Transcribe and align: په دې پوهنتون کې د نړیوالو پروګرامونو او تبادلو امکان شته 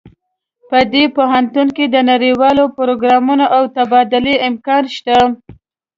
په 0.69 0.79
دې 0.93 1.03
پوهنتون 1.15 1.67
کې 1.75 1.85
د 1.89 1.97
نړیوالو 2.11 2.63
پروګرامونو 2.77 3.45
او 3.55 3.63
تبادلو 3.77 4.33
امکان 4.49 4.83
شته 4.95 5.17